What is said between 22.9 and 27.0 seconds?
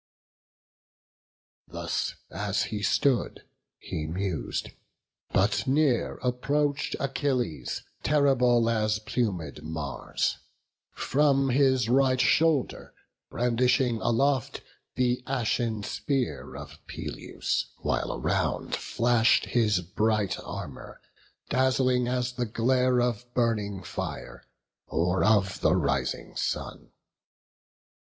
Of burning fire, or of the rising sun.